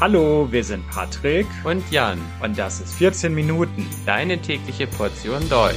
Hallo, 0.00 0.46
wir 0.52 0.62
sind 0.62 0.88
Patrick 0.90 1.48
und 1.64 1.82
Jan 1.90 2.20
und 2.40 2.56
das 2.56 2.80
ist 2.80 2.94
14 2.94 3.34
Minuten, 3.34 3.84
deine 4.06 4.40
tägliche 4.40 4.86
Portion 4.86 5.48
Deutsch. 5.48 5.74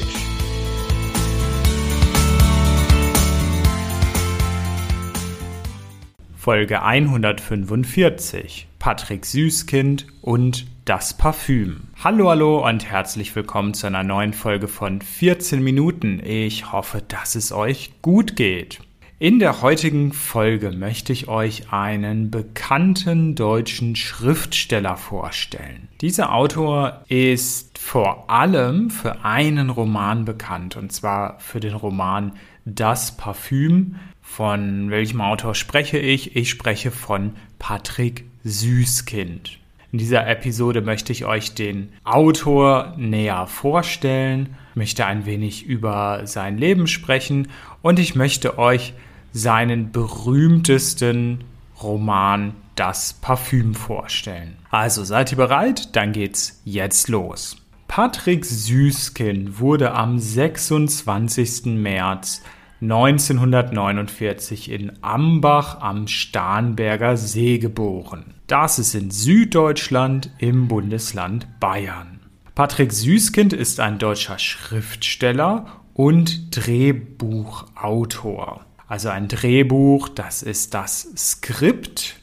Folge 6.37 6.83
145. 6.83 8.67
Patrick 8.77 9.25
Süßkind 9.25 10.05
und 10.21 10.67
das 10.85 11.17
Parfüm. 11.17 11.87
Hallo, 12.03 12.29
hallo 12.29 12.69
und 12.69 12.85
herzlich 12.85 13.35
willkommen 13.35 13.73
zu 13.73 13.87
einer 13.87 14.03
neuen 14.03 14.33
Folge 14.33 14.67
von 14.67 15.01
14 15.01 15.63
Minuten. 15.63 16.21
Ich 16.23 16.71
hoffe, 16.71 17.01
dass 17.07 17.33
es 17.33 17.51
euch 17.51 17.91
gut 18.03 18.35
geht. 18.35 18.81
In 19.21 19.37
der 19.37 19.61
heutigen 19.61 20.13
Folge 20.13 20.71
möchte 20.71 21.13
ich 21.13 21.27
euch 21.27 21.71
einen 21.71 22.31
bekannten 22.31 23.35
deutschen 23.35 23.95
Schriftsteller 23.95 24.97
vorstellen. 24.97 25.89
Dieser 26.01 26.33
Autor 26.33 27.03
ist 27.07 27.77
vor 27.77 28.31
allem 28.31 28.89
für 28.89 29.23
einen 29.23 29.69
Roman 29.69 30.25
bekannt, 30.25 30.75
und 30.75 30.91
zwar 30.91 31.39
für 31.39 31.59
den 31.59 31.75
Roman 31.75 32.31
Das 32.65 33.15
Parfüm. 33.15 33.97
Von 34.23 34.89
welchem 34.89 35.21
Autor 35.21 35.53
spreche 35.53 35.99
ich? 35.99 36.35
Ich 36.35 36.49
spreche 36.49 36.89
von 36.89 37.35
Patrick 37.59 38.25
Süßkind. 38.43 39.59
In 39.91 39.99
dieser 39.99 40.25
Episode 40.25 40.81
möchte 40.81 41.11
ich 41.11 41.25
euch 41.25 41.53
den 41.53 41.89
Autor 42.03 42.95
näher 42.97 43.45
vorstellen, 43.45 44.55
möchte 44.73 45.05
ein 45.05 45.27
wenig 45.27 45.63
über 45.63 46.25
sein 46.25 46.57
Leben 46.57 46.87
sprechen 46.87 47.49
und 47.83 47.99
ich 47.99 48.15
möchte 48.15 48.57
euch 48.57 48.95
seinen 49.33 49.91
berühmtesten 49.91 51.43
Roman 51.81 52.53
Das 52.75 53.13
Parfüm 53.13 53.73
vorstellen. 53.73 54.57
Also 54.69 55.03
seid 55.03 55.31
ihr 55.31 55.37
bereit? 55.37 55.95
Dann 55.95 56.13
geht's 56.13 56.61
jetzt 56.63 57.09
los. 57.09 57.57
Patrick 57.87 58.45
Süßkind 58.45 59.59
wurde 59.59 59.93
am 59.93 60.17
26. 60.17 61.65
März 61.65 62.41
1949 62.81 64.71
in 64.71 64.93
Ambach 65.01 65.81
am 65.81 66.07
Starnberger 66.07 67.17
See 67.17 67.59
geboren. 67.59 68.33
Das 68.47 68.79
ist 68.79 68.95
in 68.95 69.11
Süddeutschland 69.11 70.31
im 70.39 70.67
Bundesland 70.67 71.47
Bayern. 71.59 72.21
Patrick 72.55 72.91
Süßkind 72.91 73.53
ist 73.53 73.79
ein 73.79 73.99
deutscher 73.99 74.39
Schriftsteller 74.39 75.67
und 75.93 76.55
Drehbuchautor. 76.55 78.65
Also 78.91 79.07
ein 79.07 79.29
Drehbuch, 79.29 80.09
das 80.09 80.43
ist 80.43 80.73
das 80.73 81.07
Skript, 81.15 82.17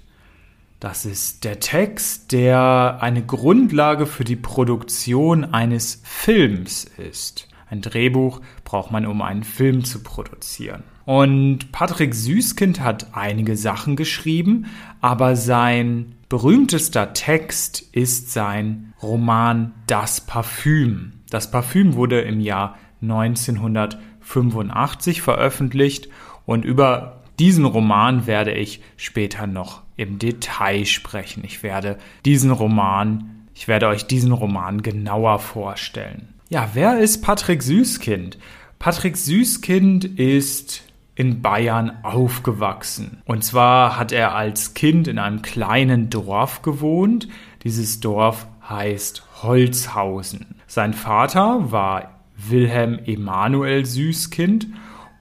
das 0.81 1.07
ist 1.07 1.45
der 1.45 1.61
Text, 1.61 2.33
der 2.33 2.99
eine 3.01 3.25
Grundlage 3.25 4.05
für 4.05 4.25
die 4.25 4.37
Produktion 4.37 5.55
eines 5.55 6.03
Films 6.05 6.85
ist. 6.85 7.49
Ein 7.71 7.81
Drehbuch 7.81 8.43
braucht 8.65 8.91
man, 8.91 9.07
um 9.07 9.23
einen 9.23 9.45
Film 9.45 9.83
zu 9.83 10.03
produzieren. 10.03 10.83
Und 11.07 11.73
Patrick 11.73 12.15
Süßkind 12.15 12.81
hat 12.81 13.15
einige 13.15 13.57
Sachen 13.57 13.97
geschrieben, 13.97 14.67
aber 15.01 15.37
sein 15.37 16.17
berühmtester 16.29 17.15
Text 17.15 17.81
ist 17.93 18.31
sein 18.31 18.93
Roman 19.03 19.73
Das 19.87 20.21
Parfüm. 20.21 21.15
Das 21.31 21.51
Parfüm 21.51 21.95
wurde 21.95 22.21
im 22.21 22.41
Jahr 22.41 22.77
1985 23.01 25.23
veröffentlicht 25.23 26.11
und 26.49 26.65
über 26.65 27.21
diesen 27.39 27.67
Roman 27.67 28.27
werde 28.27 28.53
ich 28.53 28.81
später 28.97 29.47
noch 29.47 29.83
im 29.99 30.19
Detail 30.19 30.87
sprechen. 30.87 31.43
Ich 31.45 31.63
werde 31.63 31.99
diesen 32.25 32.51
Roman, 32.51 33.47
ich 33.53 33.69
werde 33.69 33.87
euch 33.89 34.07
diesen 34.07 34.33
Roman 34.33 34.81
genauer 34.81 35.41
vorstellen. 35.41 36.29
Ja, 36.49 36.71
wer 36.73 37.01
ist 37.01 37.23
Patrick 37.23 37.63
Süßkind? 37.63 38.39
Patrick 38.79 39.19
Süßkind 39.19 40.07
ist 40.07 40.85
in 41.15 41.43
Bayern 41.43 41.93
aufgewachsen. 42.03 43.21
Und 43.27 43.45
zwar 43.45 43.99
hat 43.99 44.11
er 44.11 44.35
als 44.35 44.73
Kind 44.73 45.07
in 45.07 45.19
einem 45.19 45.43
kleinen 45.43 46.09
Dorf 46.09 46.63
gewohnt. 46.63 47.29
Dieses 47.63 48.01
Dorf 48.01 48.47
heißt 48.67 49.43
Holzhausen. 49.43 50.55
Sein 50.67 50.95
Vater 50.95 51.71
war 51.71 52.21
Wilhelm 52.39 52.99
Emanuel 53.05 53.85
Süßkind 53.85 54.69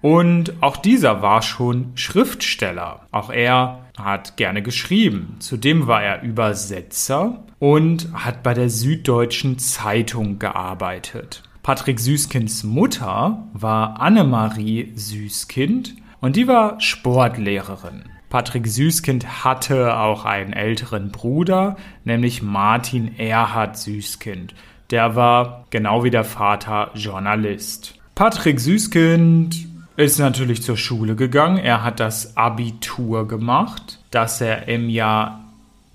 und 0.01 0.61
auch 0.61 0.77
dieser 0.77 1.21
war 1.21 1.41
schon 1.41 1.91
Schriftsteller. 1.95 3.07
Auch 3.11 3.29
er 3.29 3.85
hat 3.97 4.37
gerne 4.37 4.61
geschrieben. 4.61 5.37
Zudem 5.39 5.87
war 5.87 6.03
er 6.03 6.21
Übersetzer 6.21 7.43
und 7.59 8.09
hat 8.13 8.43
bei 8.43 8.53
der 8.53 8.69
Süddeutschen 8.69 9.57
Zeitung 9.57 10.39
gearbeitet. 10.39 11.43
Patrick 11.63 11.99
Süßkinds 11.99 12.63
Mutter 12.63 13.43
war 13.53 13.99
Annemarie 13.99 14.93
Süßkind 14.95 15.95
und 16.21 16.35
die 16.35 16.47
war 16.47 16.79
Sportlehrerin. 16.79 18.03
Patrick 18.29 18.67
Süßkind 18.67 19.43
hatte 19.43 19.97
auch 19.97 20.25
einen 20.25 20.53
älteren 20.53 21.11
Bruder, 21.11 21.77
nämlich 22.03 22.41
Martin 22.41 23.17
Erhard 23.17 23.77
Süßkind. 23.77 24.53
Der 24.91 25.15
war, 25.15 25.65
genau 25.69 26.03
wie 26.03 26.09
der 26.09 26.23
Vater, 26.23 26.91
Journalist. 26.93 27.95
Patrick 28.15 28.59
Süßkind 28.59 29.66
ist 29.97 30.19
natürlich 30.19 30.61
zur 30.61 30.77
Schule 30.77 31.15
gegangen. 31.15 31.57
Er 31.57 31.83
hat 31.83 31.99
das 31.99 32.37
Abitur 32.37 33.27
gemacht, 33.27 33.97
das 34.11 34.39
er 34.41 34.67
im 34.67 34.89
Jahr 34.89 35.43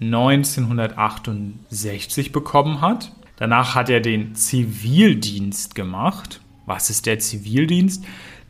1968 0.01 2.33
bekommen 2.33 2.81
hat. 2.81 3.13
Danach 3.37 3.77
hat 3.77 3.89
er 3.89 4.01
den 4.01 4.35
Zivildienst 4.35 5.77
gemacht. 5.77 6.41
Was 6.67 6.91
ist 6.91 7.07
der 7.07 7.21
Zivildienst? 7.21 8.05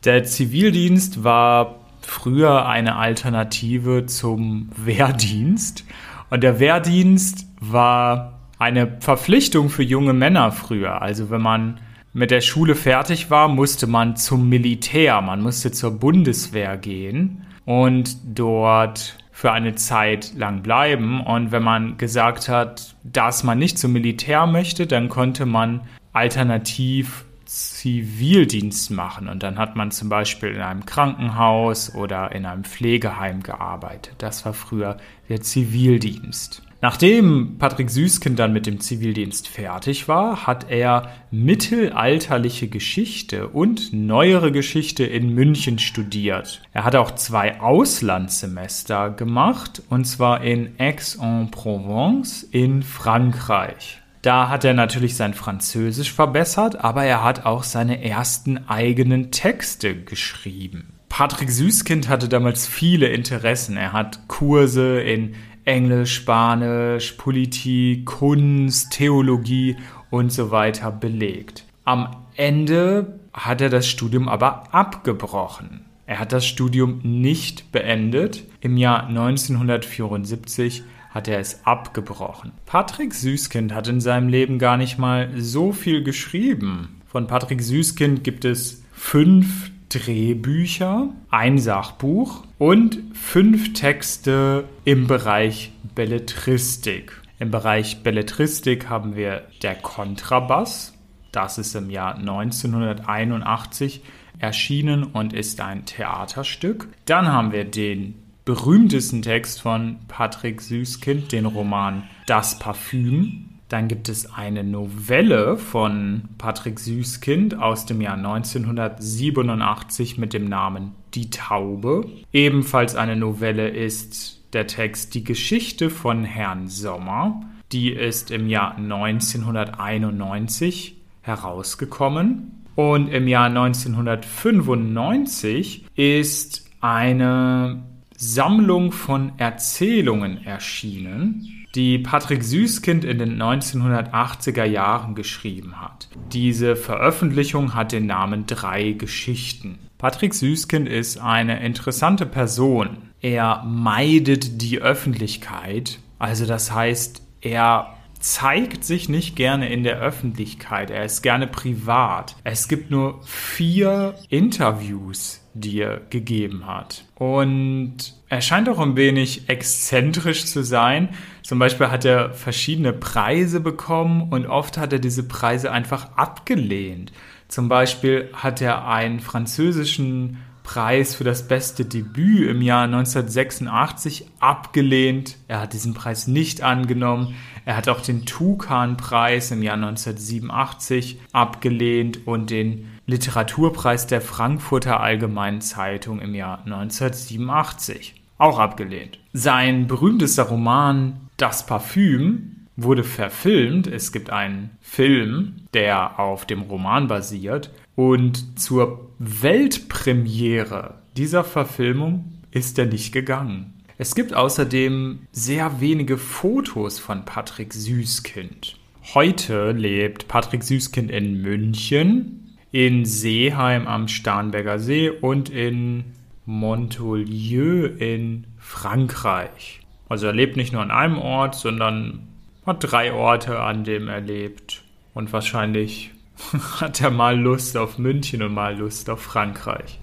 Der 0.05 0.25
Zivildienst 0.25 1.23
war 1.23 1.81
früher 2.01 2.67
eine 2.67 2.97
Alternative 2.97 4.07
zum 4.07 4.71
Wehrdienst. 4.75 5.85
Und 6.31 6.43
der 6.43 6.61
Wehrdienst 6.61 7.47
war 7.61 8.39
eine 8.59 8.97
Verpflichtung 9.01 9.69
für 9.69 9.83
junge 9.83 10.15
Männer 10.15 10.51
früher. 10.51 11.03
Also 11.03 11.29
wenn 11.29 11.43
man 11.43 11.79
mit 12.13 12.31
der 12.31 12.41
Schule 12.41 12.75
fertig 12.75 13.31
war, 13.31 13.49
musste 13.49 13.87
man 13.87 14.17
zum 14.17 14.49
Militär, 14.49 15.21
man 15.21 15.41
musste 15.41 15.73
zur 15.73 15.99
Bundeswehr 15.99 16.77
gehen 16.77 17.47
und 17.65 18.17
dort 18.25 19.17
für 19.31 19.53
eine 19.53 19.75
Zeit 19.75 20.35
lang 20.35 20.63
bleiben. 20.63 21.21
Und 21.21 21.53
wenn 21.53 21.63
man 21.63 21.97
gesagt 21.97 22.49
hat, 22.49 22.95
dass 23.03 23.45
man 23.45 23.59
nicht 23.59 23.79
zum 23.79 23.93
Militär 23.93 24.47
möchte, 24.47 24.87
dann 24.87 25.09
konnte 25.09 25.47
man 25.47 25.81
alternativ 26.13 27.25
Zivildienst 27.45 28.91
machen. 28.91 29.29
Und 29.29 29.43
dann 29.43 29.59
hat 29.59 29.77
man 29.77 29.91
zum 29.91 30.09
Beispiel 30.09 30.51
in 30.51 30.61
einem 30.61 30.87
Krankenhaus 30.87 31.95
oder 31.95 32.33
in 32.33 32.47
einem 32.47 32.65
Pflegeheim 32.65 33.43
gearbeitet. 33.43 34.15
Das 34.19 34.45
war 34.47 34.55
früher 34.55 34.97
der 35.29 35.43
Zivildienst. 35.43 36.63
Nachdem 36.83 37.59
Patrick 37.59 37.91
Süßkind 37.91 38.37
dann 38.41 38.53
mit 38.53 38.67
dem 38.67 38.81
Zivildienst 38.81 39.47
fertig 39.47 40.09
war, 40.09 40.49
hat 40.49 40.69
er 40.69 41.13
mittelalterliche 41.31 42.67
Geschichte 42.67 43.47
und 43.47 43.93
neuere 43.93 44.51
Geschichte 44.51 45.05
in 45.05 45.33
München 45.33 45.79
studiert. 45.79 46.61
Er 46.73 46.83
hat 46.83 46.97
auch 46.97 47.13
zwei 47.13 47.61
Auslandssemester 47.61 49.11
gemacht, 49.11 49.81
und 49.91 50.07
zwar 50.07 50.43
in 50.43 50.73
Aix-en-Provence 50.79 52.43
in 52.51 52.83
Frankreich. 52.83 54.03
Da 54.23 54.49
hat 54.49 54.65
er 54.65 54.75
natürlich 54.75 55.15
sein 55.15 55.35
Französisch 55.35 56.13
verbessert, 56.13 56.85
aber 56.85 57.05
er 57.05 57.23
hat 57.23 57.47
auch 57.47 57.63
seine 57.63 58.03
ersten 58.03 58.69
eigenen 58.69 59.31
Texte 59.31 59.95
geschrieben. 59.95 60.95
Patrick 61.09 61.51
Süßkind 61.51 62.09
hatte 62.09 62.29
damals 62.29 62.67
viele 62.67 63.07
Interessen. 63.09 63.77
Er 63.77 63.93
hat 63.93 64.29
Kurse 64.29 64.99
in 65.01 65.35
Englisch, 65.65 66.15
Spanisch, 66.15 67.13
Politik, 67.13 68.07
Kunst, 68.07 68.93
Theologie 68.93 69.77
und 70.11 70.33
so 70.33 70.51
weiter 70.51 70.91
belegt. 70.91 71.65
Am 71.85 72.09
Ende 72.37 73.19
hat 73.33 73.61
er 73.61 73.71
das 73.71 73.87
Studium 73.87 74.29
aber 74.29 74.75
abgebrochen. 74.75 75.87
Er 76.07 76.19
hat 76.19 76.33
das 76.33 76.47
Studium 76.47 77.01
nicht 77.03 77.73
beendet. 77.73 78.45
Im 78.61 78.77
Jahr 78.77 79.07
1974 79.07 80.83
hat 81.11 81.29
er 81.29 81.39
es 81.39 81.65
abgebrochen. 81.65 82.53
Patrick 82.67 83.15
Süßkind 83.15 83.73
hat 83.73 83.89
in 83.89 84.01
seinem 84.01 84.29
Leben 84.29 84.59
gar 84.59 84.77
nicht 84.77 84.99
mal 84.99 85.31
so 85.37 85.73
viel 85.73 86.03
geschrieben. 86.03 87.01
Von 87.07 87.27
Patrick 87.27 87.63
Süßkind 87.63 88.25
gibt 88.25 88.45
es 88.45 88.83
fünf 88.93 89.72
Drehbücher, 89.93 91.11
ein 91.31 91.59
Sachbuch 91.59 92.45
und 92.59 92.99
fünf 93.13 93.75
Texte 93.75 94.65
im 94.85 95.07
Bereich 95.07 95.73
Belletristik. 95.95 97.21
Im 97.39 97.51
Bereich 97.51 98.03
Belletristik 98.03 98.89
haben 98.89 99.17
wir 99.17 99.43
der 99.63 99.75
Kontrabass. 99.75 100.95
Das 101.31 101.59
ist 101.59 101.75
im 101.75 101.91
Jahr 101.91 102.15
1981 102.15 104.03
erschienen 104.39 105.05
und 105.05 105.35
ist 105.35 105.61
ein 105.61 105.85
Theaterstück. 105.85 106.89
Dann 107.05 107.29
haben 107.29 107.53
wir 107.53 107.65
den 107.65 108.15
berühmtesten 108.45 109.23
Text 109.23 109.61
von 109.61 109.99
Patrick 110.09 110.61
Süßkind, 110.63 111.33
den 111.33 111.47
Roman 111.47 112.05
Das 112.27 112.59
Parfüm. 112.59 113.52
Dann 113.73 113.89
gibt 113.89 114.09
es 114.11 114.31
eine 114.31 114.63
Novelle 114.65 115.57
von 115.57 116.25
Patrick 116.37 116.79
Süßkind 116.79 117.59
aus 117.59 117.87
dem 117.87 118.03
Jahr 118.03 118.19
1987 118.19 120.19
mit 120.19 120.35
dem 120.35 120.47
Namen 120.47 120.93
Die 121.15 121.31
Taube. 121.31 122.07
Ebenfalls 122.35 122.97
eine 122.97 123.17
Novelle 123.17 123.71
ist 123.71 124.43
der 124.53 124.67
Text 124.67 125.15
Die 125.15 125.25
Geschichte 125.25 125.89
von 125.89 126.25
Herrn 126.25 126.69
Sommer. 126.69 127.41
Die 127.73 127.89
ist 127.89 128.31
im 128.31 128.51
Jahr 128.51 128.77
1991 128.77 130.99
herausgekommen. 131.23 132.67
Und 132.75 133.09
im 133.09 133.27
Jahr 133.27 133.47
1995 133.47 135.87
ist 135.95 136.67
eine 136.83 137.85
Sammlung 138.19 138.93
von 138.93 139.33
Erzählungen 139.39 140.45
erschienen, 140.45 141.62
die 141.75 141.99
Patrick 141.99 142.43
Süßkind 142.43 143.05
in 143.05 143.19
den 143.19 143.41
1980er 143.41 144.65
Jahren 144.65 145.15
geschrieben 145.15 145.81
hat. 145.81 146.09
Diese 146.33 146.77
Veröffentlichung 146.77 147.75
hat 147.75 147.93
den 147.93 148.07
Namen 148.07 148.47
Drei 148.47 148.93
Geschichten. 148.93 149.79
Patrick 149.99 150.35
Süßkind 150.35 150.89
ist 150.89 151.19
eine 151.19 151.65
interessante 151.65 152.27
Person. 152.27 153.11
Er 153.21 153.63
meidet 153.65 154.61
die 154.61 154.81
Öffentlichkeit, 154.81 156.01
also 156.19 156.45
das 156.45 156.73
heißt, 156.73 157.23
er 157.41 157.95
zeigt 158.23 158.85
sich 158.85 159.09
nicht 159.09 159.37
gerne 159.37 159.69
in 159.69 159.83
der 159.83 159.99
Öffentlichkeit. 159.99 160.91
Er 160.91 161.05
ist 161.05 161.23
gerne 161.23 161.47
privat. 161.47 162.37
Es 162.45 162.69
gibt 162.69 162.91
nur 162.91 163.21
vier 163.25 164.15
Interviews, 164.29 165.42
die 165.55 165.81
er 165.81 166.01
gegeben 166.11 166.67
hat. 166.67 167.05
Und 167.15 168.15
er 168.29 168.41
scheint 168.41 168.69
auch 168.69 168.79
ein 168.79 168.97
wenig 168.97 169.49
exzentrisch 169.49 170.47
zu 170.47 170.65
sein. 170.65 171.11
Zum 171.43 171.59
Beispiel 171.59 171.89
hat 171.89 172.05
er 172.05 172.33
verschiedene 172.33 172.93
Preise 172.93 173.61
bekommen 173.61 174.31
und 174.31 174.47
oft 174.47 174.79
hat 174.79 174.93
er 174.93 174.99
diese 174.99 175.25
Preise 175.25 175.71
einfach 175.71 176.17
abgelehnt. 176.17 177.13
Zum 177.49 177.69
Beispiel 177.69 178.31
hat 178.33 178.63
er 178.63 178.89
einen 178.89 179.21
französischen 179.21 180.39
Preis 180.63 181.15
für 181.15 181.25
das 181.25 181.49
beste 181.49 181.85
Debüt 181.85 182.49
im 182.49 182.63
Jahr 182.63 182.85
1986 182.85 184.27
abgelehnt. 184.39 185.37
Er 185.49 185.61
hat 185.61 185.73
diesen 185.73 185.93
Preis 185.93 186.27
nicht 186.27 186.63
angenommen. 186.63 187.35
Er 187.65 187.77
hat 187.77 187.89
auch 187.89 188.01
den 188.01 188.25
Tukan-Preis 188.25 189.51
im 189.51 189.63
Jahr 189.63 189.75
1987 189.75 191.21
abgelehnt 191.33 192.27
und 192.27 192.51
den 192.51 192.89
Literaturpreis 193.07 194.07
der 194.07 194.21
Frankfurter 194.21 195.01
Allgemeinen 195.01 195.61
Zeitung 195.61 196.21
im 196.21 196.35
Jahr 196.35 196.61
1987 196.65 198.15
auch 198.39 198.59
abgelehnt. 198.59 199.19
Sein 199.33 199.87
berühmtester 199.87 200.45
Roman 200.45 201.21
Das 201.37 201.65
Parfüm 201.65 202.67
wurde 202.77 203.05
verfilmt. 203.05 203.87
Es 203.87 204.13
gibt 204.13 204.31
einen 204.31 204.71
Film, 204.81 205.55
der 205.75 206.19
auf 206.19 206.45
dem 206.45 206.63
Roman 206.63 207.07
basiert. 207.07 207.71
Und 207.95 208.59
zur 208.59 209.11
Weltpremiere 209.19 210.95
dieser 211.17 211.45
Verfilmung 211.45 212.25
ist 212.51 212.79
er 212.79 212.87
nicht 212.87 213.13
gegangen. 213.13 213.75
Es 213.99 214.15
gibt 214.15 214.35
außerdem 214.35 215.21
sehr 215.31 215.81
wenige 215.81 216.19
Fotos 216.19 216.99
von 216.99 217.25
Patrick 217.25 217.73
Süßkind. 217.73 218.77
Heute 219.15 219.73
lebt 219.73 220.27
Patrick 220.27 220.63
Süßkind 220.65 221.11
in 221.11 221.41
München, 221.43 222.42
in 222.73 223.05
Seeheim 223.05 223.87
am 223.87 224.09
Starnberger 224.09 224.79
See 224.79 225.11
und 225.11 225.51
in 225.51 226.05
Montolieu 226.47 227.87
in 227.87 228.47
Frankreich. 228.59 229.81
Also 230.09 230.27
er 230.27 230.33
lebt 230.33 230.57
nicht 230.57 230.73
nur 230.73 230.83
an 230.83 230.91
einem 230.91 231.19
Ort, 231.19 231.55
sondern 231.55 232.29
hat 232.67 232.79
drei 232.81 233.13
Orte, 233.13 233.61
an 233.61 233.85
denen 233.85 234.09
er 234.09 234.21
lebt. 234.21 234.83
Und 235.15 235.33
wahrscheinlich 235.33 236.11
hat 236.81 237.01
er 237.01 237.11
mal 237.11 237.39
Lust 237.39 237.77
auf 237.77 237.99
München 237.99 238.43
und 238.43 238.55
mal 238.55 238.77
Lust 238.77 239.11
auf 239.11 239.21
Frankreich. 239.21 240.01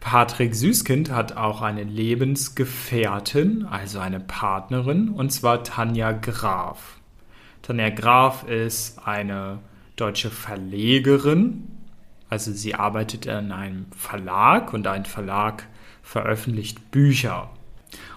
Patrick 0.00 0.54
Süßkind 0.54 1.10
hat 1.10 1.36
auch 1.36 1.62
eine 1.62 1.84
Lebensgefährtin, 1.84 3.64
also 3.70 4.00
eine 4.00 4.18
Partnerin, 4.18 5.10
und 5.10 5.30
zwar 5.30 5.62
Tanja 5.62 6.10
Graf. 6.10 6.98
Tanja 7.62 7.90
Graf 7.90 8.44
ist 8.48 9.06
eine 9.06 9.60
deutsche 9.94 10.30
Verlegerin, 10.30 11.68
also 12.32 12.50
sie 12.50 12.74
arbeitet 12.74 13.26
in 13.26 13.52
einem 13.52 13.84
Verlag 13.94 14.72
und 14.72 14.86
ein 14.86 15.04
Verlag 15.04 15.68
veröffentlicht 16.02 16.90
Bücher. 16.90 17.50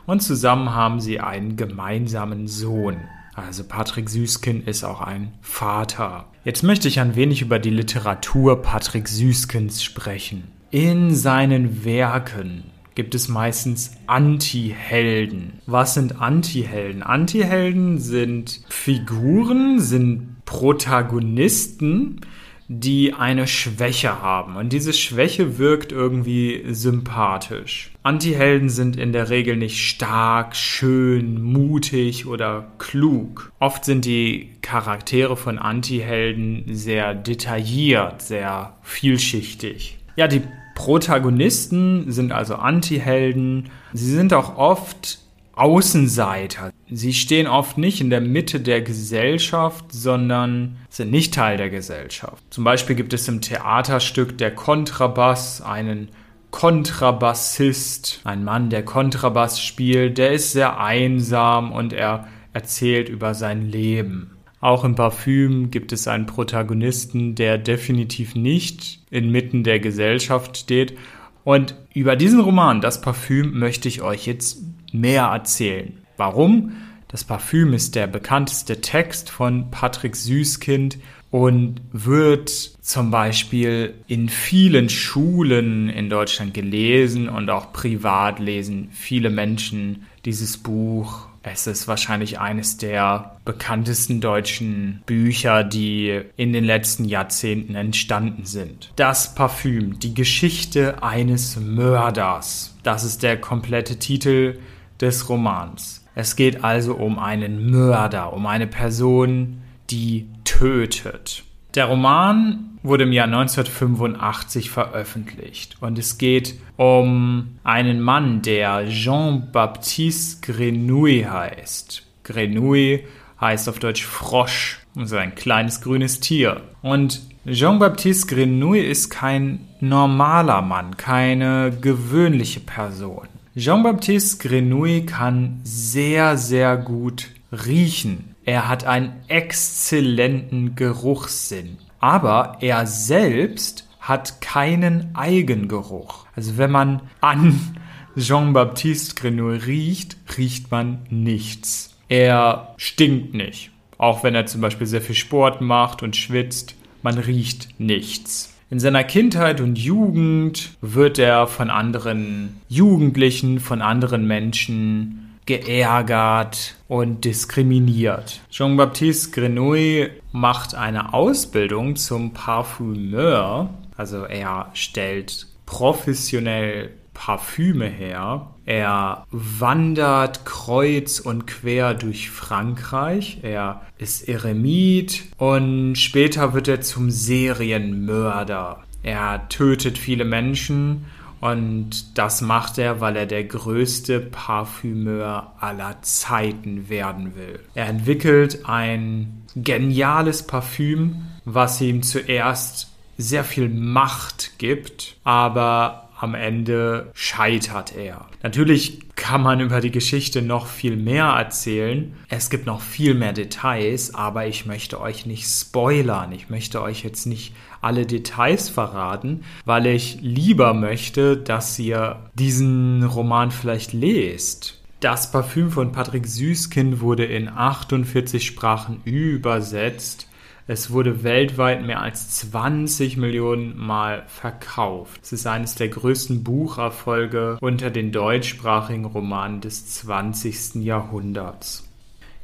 Und 0.05 0.21
zusammen 0.21 0.73
haben 0.73 1.01
sie 1.01 1.19
einen 1.19 1.57
gemeinsamen 1.57 2.47
Sohn. 2.47 2.95
Also 3.33 3.65
Patrick 3.65 4.09
Süßkind 4.09 4.69
ist 4.69 4.85
auch 4.85 5.01
ein 5.01 5.33
Vater. 5.41 6.27
Jetzt 6.45 6.63
möchte 6.63 6.87
ich 6.87 7.01
ein 7.01 7.17
wenig 7.17 7.41
über 7.41 7.59
die 7.59 7.71
Literatur 7.71 8.61
Patrick 8.61 9.09
Süßkinds 9.09 9.83
sprechen. 9.83 10.45
In 10.71 11.13
seinen 11.13 11.83
Werken 11.83 12.63
gibt 12.95 13.15
es 13.15 13.27
meistens 13.27 13.97
Anti-Helden. 14.07 15.59
Was 15.65 15.93
sind 15.93 16.21
Anti-Helden? 16.21 17.03
Anti-Helden 17.03 17.99
sind 17.99 18.61
Figuren, 18.69 19.81
sind 19.81 20.45
Protagonisten, 20.45 22.21
die 22.67 23.13
eine 23.13 23.47
Schwäche 23.47 24.21
haben. 24.21 24.55
Und 24.55 24.73
diese 24.73 24.93
Schwäche 24.93 25.57
wirkt 25.57 25.91
irgendwie 25.91 26.63
sympathisch. 26.69 27.91
Antihelden 28.03 28.69
sind 28.69 28.97
in 28.97 29.13
der 29.13 29.29
Regel 29.29 29.55
nicht 29.55 29.79
stark, 29.79 30.55
schön, 30.55 31.41
mutig 31.41 32.25
oder 32.25 32.71
klug. 32.77 33.51
Oft 33.59 33.85
sind 33.85 34.05
die 34.05 34.51
Charaktere 34.61 35.37
von 35.37 35.59
Antihelden 35.59 36.65
sehr 36.71 37.13
detailliert, 37.13 38.21
sehr 38.21 38.77
vielschichtig. 38.81 39.97
Ja, 40.15 40.27
die 40.27 40.41
Protagonisten 40.75 42.11
sind 42.11 42.31
also 42.31 42.55
Antihelden. 42.55 43.69
Sie 43.93 44.11
sind 44.11 44.33
auch 44.33 44.57
oft 44.57 45.19
Außenseiter. 45.53 46.71
Sie 46.89 47.13
stehen 47.13 47.47
oft 47.47 47.77
nicht 47.79 47.99
in 47.99 48.11
der 48.11 48.21
Mitte 48.21 48.59
der 48.59 48.81
Gesellschaft, 48.81 49.85
sondern 49.91 50.77
sind 50.89 51.09
nicht 51.09 51.33
Teil 51.33 51.57
der 51.57 51.71
Gesellschaft. 51.71 52.43
Zum 52.51 52.63
Beispiel 52.63 52.95
gibt 52.95 53.13
es 53.13 53.27
im 53.27 53.41
Theaterstück 53.41 54.37
Der 54.37 54.53
Kontrabass 54.53 55.61
einen 55.61 56.09
Kontrabassist, 56.51 58.21
ein 58.23 58.43
Mann, 58.43 58.69
der 58.69 58.85
Kontrabass 58.85 59.61
spielt, 59.61 60.17
der 60.17 60.31
ist 60.31 60.51
sehr 60.51 60.79
einsam 60.79 61.73
und 61.73 61.91
er 61.91 62.27
erzählt 62.53 63.09
über 63.09 63.33
sein 63.33 63.69
Leben. 63.69 64.31
Auch 64.61 64.83
im 64.83 64.95
Parfüm 64.95 65.69
gibt 65.69 65.91
es 65.91 66.07
einen 66.07 66.27
Protagonisten, 66.27 67.35
der 67.35 67.57
definitiv 67.57 68.35
nicht 68.35 69.01
inmitten 69.09 69.63
der 69.63 69.79
Gesellschaft 69.79 70.57
steht. 70.57 70.97
Und 71.43 71.75
über 71.93 72.15
diesen 72.15 72.39
Roman, 72.39 72.79
das 72.79 73.01
Parfüm, 73.01 73.59
möchte 73.59 73.87
ich 73.87 74.01
euch 74.01 74.25
jetzt 74.25 74.63
mehr 74.93 75.25
erzählen. 75.25 76.04
Warum? 76.17 76.73
Das 77.07 77.23
Parfüm 77.23 77.73
ist 77.73 77.95
der 77.95 78.07
bekannteste 78.07 78.81
Text 78.81 79.29
von 79.29 79.71
Patrick 79.71 80.15
Süßkind 80.15 80.97
und 81.31 81.81
wird 81.91 82.49
zum 82.49 83.11
Beispiel 83.11 83.93
in 84.07 84.29
vielen 84.29 84.89
Schulen 84.89 85.89
in 85.89 86.09
Deutschland 86.09 86.53
gelesen 86.53 87.29
und 87.29 87.49
auch 87.49 87.73
privat 87.73 88.39
lesen 88.39 88.89
viele 88.91 89.29
Menschen 89.29 90.05
dieses 90.23 90.57
Buch. 90.57 91.27
Es 91.43 91.67
ist 91.67 91.87
wahrscheinlich 91.87 92.39
eines 92.39 92.77
der 92.77 93.37
bekanntesten 93.45 94.19
deutschen 94.19 95.03
Bücher, 95.05 95.63
die 95.63 96.21
in 96.37 96.53
den 96.53 96.63
letzten 96.63 97.05
Jahrzehnten 97.05 97.75
entstanden 97.75 98.45
sind. 98.45 98.91
Das 98.95 99.35
Parfüm, 99.35 99.99
die 99.99 100.13
Geschichte 100.13 101.03
eines 101.03 101.57
Mörders. 101.57 102.75
Das 102.81 103.03
ist 103.03 103.23
der 103.23 103.39
komplette 103.39 103.99
Titel 103.99 104.57
des 105.01 105.29
Romans. 105.29 106.04
Es 106.15 106.37
geht 106.37 106.63
also 106.63 106.95
um 106.95 107.19
einen 107.19 107.69
Mörder, 107.69 108.31
um 108.31 108.47
eine 108.47 108.67
Person, 108.67 109.61
die 109.89 110.27
tötet. 110.45 111.43
Der 111.75 111.85
Roman 111.85 112.79
wurde 112.83 113.03
im 113.03 113.11
Jahr 113.11 113.25
1985 113.25 114.69
veröffentlicht 114.69 115.75
und 115.81 115.99
es 115.99 116.17
geht 116.17 116.55
um 116.77 117.57
einen 117.65 117.99
Mann, 117.99 118.41
der 118.41 118.87
Jean-Baptiste 118.87 120.53
Grenouille 120.53 121.29
heißt. 121.29 122.03
Grenouille 122.23 123.01
heißt 123.41 123.67
auf 123.67 123.79
Deutsch 123.79 124.05
Frosch, 124.05 124.79
also 124.95 125.17
ein 125.17 125.35
kleines 125.35 125.81
grünes 125.81 126.21
Tier. 126.21 126.61
Und 126.81 127.21
Jean-Baptiste 127.45 128.33
Grenouille 128.33 128.85
ist 128.85 129.09
kein 129.09 129.67
normaler 129.81 130.61
Mann, 130.61 130.95
keine 130.95 131.71
gewöhnliche 131.81 132.61
Person. 132.61 133.27
Jean-Baptiste 133.57 134.45
Grenouille 134.45 135.05
kann 135.05 135.61
sehr, 135.63 136.35
sehr 136.37 136.75
gut 136.75 137.29
riechen. 137.53 138.35
Er 138.43 138.67
hat 138.67 138.83
einen 138.83 139.13
exzellenten 139.29 140.75
Geruchssinn. 140.75 141.77
Aber 142.01 142.57
er 142.59 142.85
selbst 142.85 143.87
hat 144.01 144.41
keinen 144.41 145.15
Eigengeruch. 145.15 146.25
Also 146.35 146.57
wenn 146.57 146.69
man 146.69 147.01
an 147.21 147.77
Jean-Baptiste 148.17 149.15
Grenouille 149.15 149.65
riecht, 149.65 150.17
riecht 150.37 150.69
man 150.69 151.05
nichts. 151.09 151.95
Er 152.09 152.73
stinkt 152.75 153.35
nicht. 153.35 153.71
Auch 153.97 154.21
wenn 154.25 154.35
er 154.35 154.47
zum 154.47 154.59
Beispiel 154.59 154.85
sehr 154.85 155.01
viel 155.01 155.15
Sport 155.15 155.61
macht 155.61 156.03
und 156.03 156.17
schwitzt, 156.17 156.75
man 157.01 157.17
riecht 157.17 157.69
nichts. 157.79 158.54
In 158.71 158.79
seiner 158.79 159.03
Kindheit 159.03 159.61
und 159.61 159.77
Jugend 159.77 160.71
wird 160.81 161.19
er 161.19 161.45
von 161.45 161.69
anderen 161.69 162.61
Jugendlichen, 162.67 163.59
von 163.59 163.81
anderen 163.83 164.25
Menschen 164.25 165.37
geärgert 165.45 166.75
und 166.87 167.25
diskriminiert. 167.25 168.41
Jean-Baptiste 168.49 169.29
Grenouille 169.29 170.09
macht 170.31 170.73
eine 170.73 171.13
Ausbildung 171.13 171.95
zum 171.95 172.33
Parfümeur, 172.33 173.69
also 173.95 174.23
er 174.23 174.71
stellt 174.73 175.45
professionell 175.67 176.89
Parfüme 177.13 177.85
her. 177.85 178.47
Er 178.65 179.27
wandert 179.31 180.45
kreuz 180.45 181.19
und 181.19 181.45
quer 181.45 181.93
durch 181.93 182.31
Frankreich. 182.31 183.39
Er 183.43 183.81
ist 183.97 184.27
Eremit 184.27 185.23
und 185.37 185.95
später 185.95 186.53
wird 186.53 186.67
er 186.67 186.81
zum 186.81 187.11
Serienmörder. 187.11 188.83
Er 189.03 189.47
tötet 189.49 189.99
viele 189.99 190.25
Menschen 190.25 191.05
und 191.41 192.17
das 192.17 192.41
macht 192.41 192.79
er, 192.79 193.01
weil 193.01 193.15
er 193.15 193.27
der 193.27 193.43
größte 193.43 194.19
Parfümeur 194.19 195.53
aller 195.59 196.01
Zeiten 196.01 196.89
werden 196.89 197.35
will. 197.35 197.59
Er 197.75 197.85
entwickelt 197.85 198.65
ein 198.65 199.43
geniales 199.55 200.41
Parfüm, 200.41 201.27
was 201.45 201.79
ihm 201.81 202.01
zuerst 202.01 202.89
sehr 203.17 203.43
viel 203.43 203.69
Macht 203.69 204.57
gibt, 204.57 205.17
aber 205.23 206.04
am 206.19 206.33
Ende 206.33 207.11
scheitert 207.13 207.95
er. 207.95 208.25
Natürlich 208.41 208.99
kann 209.15 209.41
man 209.41 209.59
über 209.59 209.81
die 209.81 209.91
Geschichte 209.91 210.41
noch 210.41 210.67
viel 210.67 210.95
mehr 210.95 211.25
erzählen. 211.25 212.15
Es 212.29 212.49
gibt 212.49 212.65
noch 212.65 212.81
viel 212.81 213.15
mehr 213.15 213.33
Details, 213.33 214.13
aber 214.13 214.47
ich 214.47 214.65
möchte 214.65 215.01
euch 215.01 215.25
nicht 215.25 215.45
spoilern. 215.47 216.31
Ich 216.31 216.49
möchte 216.49 216.81
euch 216.81 217.03
jetzt 217.03 217.25
nicht 217.25 217.53
alle 217.81 218.05
Details 218.05 218.69
verraten, 218.69 219.43
weil 219.65 219.87
ich 219.87 220.19
lieber 220.21 220.73
möchte, 220.73 221.37
dass 221.37 221.77
ihr 221.79 222.17
diesen 222.33 223.03
Roman 223.03 223.51
vielleicht 223.51 223.93
lest. 223.93 224.81
Das 225.01 225.31
Parfüm 225.31 225.69
von 225.69 225.91
Patrick 225.91 226.25
Süßkind 226.25 227.01
wurde 227.01 227.25
in 227.25 227.49
48 227.49 228.45
Sprachen 228.45 229.01
übersetzt. 229.03 230.27
Es 230.67 230.89
wurde 230.89 231.23
weltweit 231.23 231.85
mehr 231.85 232.01
als 232.01 232.31
20 232.37 233.17
Millionen 233.17 233.77
Mal 233.77 234.23
verkauft. 234.27 235.21
Es 235.23 235.31
ist 235.31 235.45
eines 235.45 235.75
der 235.75 235.89
größten 235.89 236.43
Bucherfolge 236.43 237.57
unter 237.61 237.91
den 237.91 238.11
deutschsprachigen 238.11 239.05
Romanen 239.05 239.61
des 239.61 239.85
20. 239.85 240.83
Jahrhunderts. 240.83 241.87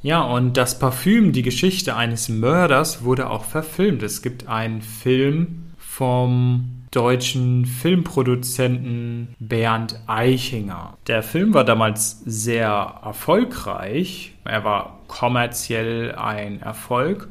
Ja, 0.04 0.22
und 0.22 0.58
das 0.58 0.78
Parfüm, 0.78 1.32
die 1.32 1.42
Geschichte 1.42 1.96
eines 1.96 2.30
Mörders, 2.30 3.04
wurde 3.04 3.28
auch 3.28 3.46
verfilmt. 3.46 4.04
Es 4.04 4.22
gibt 4.22 4.48
einen 4.48 4.84
Film 4.84 5.74
vom 5.80 6.82
deutschen 6.92 7.66
Filmproduzenten 7.66 9.36
Bernd 9.40 10.00
Eichinger. 10.08 10.98
Der 11.08 11.24
Film 11.24 11.54
war 11.54 11.63
damals 11.63 12.22
sehr 12.25 13.00
erfolgreich. 13.04 14.34
Er 14.44 14.63
war 14.63 15.00
kommerziell 15.08 16.13
ein 16.16 16.62
Erfolg. 16.62 17.30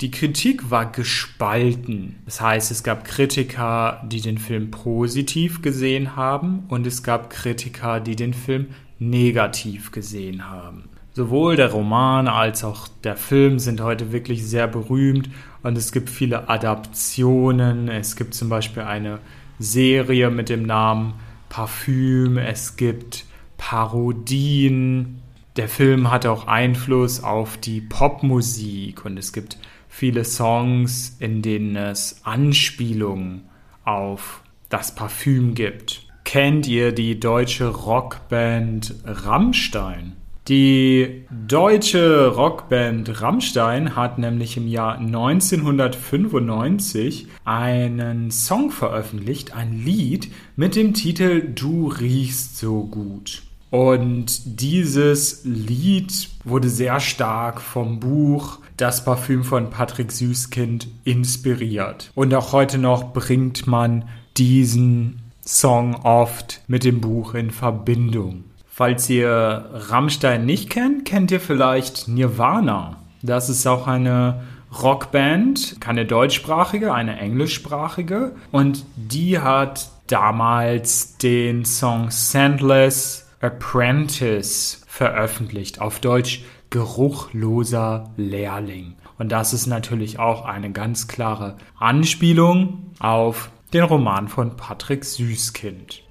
Die 0.00 0.10
Kritik 0.10 0.70
war 0.70 0.90
gespalten. 0.90 2.16
Das 2.24 2.40
heißt, 2.40 2.70
es 2.70 2.82
gab 2.82 3.04
Kritiker, 3.04 4.02
die 4.06 4.22
den 4.22 4.38
Film 4.38 4.70
positiv 4.70 5.60
gesehen 5.60 6.16
haben 6.16 6.64
und 6.68 6.86
es 6.86 7.02
gab 7.02 7.28
Kritiker, 7.28 8.00
die 8.00 8.16
den 8.16 8.32
Film 8.32 8.68
negativ 8.98 9.92
gesehen 9.92 10.48
haben. 10.48 10.88
Sowohl 11.12 11.56
der 11.56 11.72
Roman 11.72 12.28
als 12.28 12.64
auch 12.64 12.88
der 13.04 13.16
Film 13.16 13.58
sind 13.58 13.82
heute 13.82 14.10
wirklich 14.10 14.46
sehr 14.46 14.68
berühmt 14.68 15.28
und 15.62 15.76
es 15.76 15.92
gibt 15.92 16.08
viele 16.08 16.48
Adaptionen. 16.48 17.88
Es 17.88 18.16
gibt 18.16 18.32
zum 18.32 18.48
Beispiel 18.48 18.84
eine 18.84 19.18
Serie 19.58 20.30
mit 20.30 20.48
dem 20.48 20.62
Namen 20.62 21.12
Parfüm. 21.50 22.38
Es 22.38 22.76
gibt 22.76 23.26
Parodien. 23.58 25.20
Der 25.56 25.68
Film 25.68 26.10
hat 26.10 26.24
auch 26.24 26.46
Einfluss 26.46 27.22
auf 27.22 27.58
die 27.58 27.82
Popmusik 27.82 29.04
und 29.04 29.18
es 29.18 29.34
gibt 29.34 29.58
viele 29.90 30.24
Songs, 30.24 31.16
in 31.18 31.42
denen 31.42 31.76
es 31.76 32.22
Anspielungen 32.24 33.42
auf 33.84 34.40
das 34.70 34.94
Parfüm 34.94 35.54
gibt. 35.54 36.06
Kennt 36.24 36.66
ihr 36.68 36.92
die 36.92 37.20
deutsche 37.20 37.68
Rockband 37.68 38.94
Rammstein? 39.04 40.14
Die 40.48 41.26
deutsche 41.46 42.28
Rockband 42.28 43.20
Rammstein 43.20 43.94
hat 43.94 44.18
nämlich 44.18 44.56
im 44.56 44.68
Jahr 44.68 44.96
1995 44.98 47.26
einen 47.44 48.30
Song 48.30 48.70
veröffentlicht, 48.70 49.54
ein 49.54 49.84
Lied 49.84 50.32
mit 50.56 50.76
dem 50.76 50.94
Titel 50.94 51.52
Du 51.54 51.88
riechst 51.88 52.56
so 52.58 52.84
gut. 52.84 53.42
Und 53.70 54.60
dieses 54.60 55.42
Lied 55.44 56.30
wurde 56.44 56.68
sehr 56.68 57.00
stark 57.00 57.60
vom 57.60 58.00
Buch 58.00 58.58
Das 58.80 59.04
Parfüm 59.04 59.44
von 59.44 59.68
Patrick 59.68 60.10
Süßkind 60.10 60.88
inspiriert. 61.04 62.10
Und 62.14 62.32
auch 62.32 62.54
heute 62.54 62.78
noch 62.78 63.12
bringt 63.12 63.66
man 63.66 64.08
diesen 64.38 65.20
Song 65.44 65.96
oft 65.96 66.62
mit 66.66 66.84
dem 66.84 67.02
Buch 67.02 67.34
in 67.34 67.50
Verbindung. 67.50 68.44
Falls 68.66 69.10
ihr 69.10 69.68
Rammstein 69.70 70.46
nicht 70.46 70.70
kennt, 70.70 71.04
kennt 71.04 71.30
ihr 71.30 71.40
vielleicht 71.40 72.08
Nirvana. 72.08 72.96
Das 73.20 73.50
ist 73.50 73.66
auch 73.66 73.86
eine 73.86 74.44
Rockband, 74.82 75.76
keine 75.80 76.06
deutschsprachige, 76.06 76.94
eine 76.94 77.18
englischsprachige. 77.18 78.32
Und 78.50 78.86
die 78.96 79.40
hat 79.40 79.90
damals 80.06 81.18
den 81.18 81.66
Song 81.66 82.10
Sandless 82.10 83.26
Apprentice 83.42 84.82
veröffentlicht. 84.86 85.82
Auf 85.82 85.98
Deutsch 86.00 86.44
geruchloser 86.70 88.10
Lehrling. 88.16 88.94
Und 89.18 89.30
das 89.30 89.52
ist 89.52 89.66
natürlich 89.66 90.18
auch 90.18 90.44
eine 90.44 90.70
ganz 90.70 91.08
klare 91.08 91.56
Anspielung 91.78 92.92
auf 93.00 93.50
den 93.72 93.82
Roman 93.82 94.28
von 94.28 94.56
Patrick 94.56 95.04
Süßkind. 95.04 96.02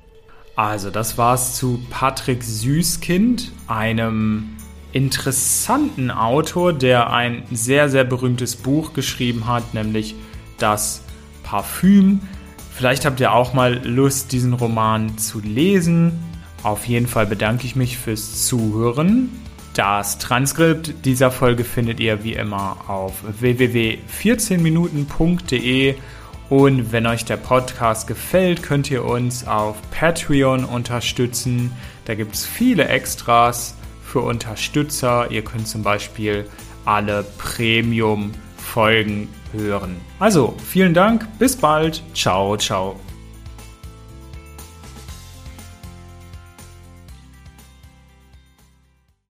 Also, 0.56 0.90
das 0.90 1.18
war's 1.18 1.56
zu 1.56 1.80
Patrick 1.90 2.44
Süßkind, 2.44 3.52
einem 3.68 4.58
interessanten 4.92 6.12
Autor, 6.12 6.74
der 6.74 7.12
ein 7.12 7.44
sehr, 7.52 7.90
sehr 7.90 8.04
berühmtes 8.04 8.56
Buch 8.56 8.94
geschrieben 8.94 9.48
hat, 9.48 9.74
nämlich 9.74 10.16
Das 10.58 11.04
Parfüm. 11.44 12.20
Vielleicht 12.74 13.06
habt 13.06 13.20
ihr 13.20 13.34
auch 13.34 13.54
mal 13.54 13.86
Lust, 13.88 14.34
diesen 14.34 14.54
Roman 14.54 15.18
zu 15.18 15.40
lesen. 15.40 16.20
Auf 16.64 16.86
jeden 16.86 17.08
Fall 17.08 17.26
bedanke 17.26 17.66
ich 17.66 17.76
mich 17.76 17.98
fürs 17.98 18.46
Zuhören. 18.46 19.30
Das 19.74 20.18
Transkript 20.18 21.06
dieser 21.06 21.32
Folge 21.32 21.64
findet 21.64 22.00
ihr 22.00 22.24
wie 22.24 22.34
immer 22.34 22.78
auf 22.88 23.24
www.14minuten.de 23.40 25.96
und 26.50 26.92
wenn 26.92 27.06
euch 27.06 27.26
der 27.26 27.38
Podcast 27.38 28.08
gefällt, 28.08 28.64
könnt 28.64 28.90
ihr 28.90 29.06
uns 29.06 29.48
auf 29.48 29.78
Patreon 29.92 30.66
unterstützen. 30.66 31.72
Da 32.06 32.16
gibt 32.16 32.34
es 32.34 32.44
viele 32.46 32.88
Extras 32.88 33.76
für 34.04 34.22
Unterstützer. 34.22 35.30
Ihr 35.30 35.44
könnt 35.44 35.68
zum 35.68 35.84
Beispiel 35.84 36.50
alle 36.86 37.24
Premium-Folgen 37.38 39.30
hören. 39.54 39.98
Also, 40.18 40.56
vielen 40.66 40.96
Dank, 40.96 41.28
bis 41.38 41.56
bald, 41.56 42.02
ciao, 42.16 42.58
ciao. 42.58 43.00